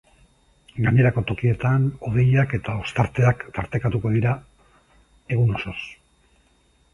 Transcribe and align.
Gainerako 0.85 1.21
tokietan, 1.31 1.85
hodeiak 2.07 2.55
eta 2.59 2.77
ostarteak 2.85 3.45
tartekatuko 3.59 4.13
dira 4.15 4.33
egun 5.37 5.55
osoz. 5.61 5.77